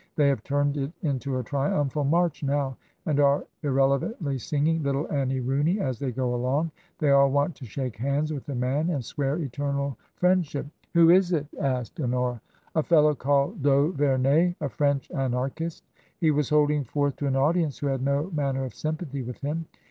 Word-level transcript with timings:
They 0.15 0.29
have 0.29 0.43
turned 0.43 0.77
it 0.77 0.91
into 1.03 1.37
a 1.37 1.43
triumphal 1.43 2.03
march 2.05 2.41
now, 2.41 2.75
and 3.05 3.19
are 3.19 3.45
irrele 3.63 3.99
vantly 3.99 4.41
singing 4.41 4.81
* 4.81 4.81
Little 4.81 5.05
Annie 5.13 5.41
Rooney* 5.41 5.79
as 5.79 5.99
they 5.99 6.11
go 6.11 6.33
along. 6.33 6.71
They 6.97 7.11
all 7.11 7.29
want 7.29 7.53
to 7.57 7.67
shake 7.67 7.97
hands 7.97 8.33
with 8.33 8.47
the 8.47 8.55
man 8.55 8.89
and 8.89 9.05
swear 9.05 9.37
eternal 9.37 9.95
friendship."" 10.15 10.65
Who 10.95 11.11
is 11.11 11.33
it?" 11.33 11.45
asked 11.75 11.99
Honora. 12.01 12.41
"A 12.73 12.81
fellow 12.81 13.13
called 13.13 13.61
d'Auvemey— 13.61 14.55
a 14.59 14.69
French 14.69 15.11
Anarchist. 15.11 15.83
He 16.17 16.31
was 16.31 16.49
holding 16.49 16.83
forth 16.83 17.15
to 17.17 17.27
an 17.27 17.35
audience 17.35 17.77
who 17.77 17.85
had 17.85 18.01
no 18.01 18.31
manner 18.31 18.65
of 18.65 18.73
sympathy 18.73 19.21
with 19.21 19.37
him. 19.41 19.67